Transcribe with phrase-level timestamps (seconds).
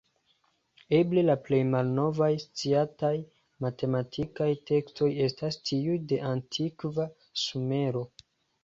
[0.99, 3.13] Eble la plej malnovaj sciataj
[3.67, 7.09] matematikaj tekstoj estas tiuj de antikva
[7.47, 8.07] Sumero.